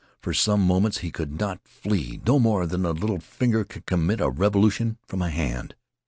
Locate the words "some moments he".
0.33-1.11